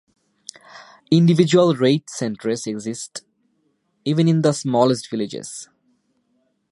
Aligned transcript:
Individual 1.11 1.75
rate 1.75 2.09
centres 2.09 2.65
exist 2.65 3.21
even 4.03 4.27
in 4.27 4.41
the 4.41 4.51
smallest 4.51 5.07
villages. 5.11 5.69